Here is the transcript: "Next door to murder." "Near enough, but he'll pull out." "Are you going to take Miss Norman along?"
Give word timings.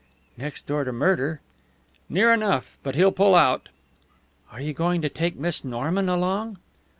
"Next 0.35 0.65
door 0.65 0.83
to 0.83 0.91
murder." 0.91 1.41
"Near 2.09 2.33
enough, 2.33 2.75
but 2.81 2.95
he'll 2.95 3.11
pull 3.11 3.35
out." 3.35 3.69
"Are 4.51 4.59
you 4.59 4.73
going 4.73 5.03
to 5.03 5.09
take 5.09 5.35
Miss 5.35 5.63
Norman 5.63 6.09
along?" 6.09 6.57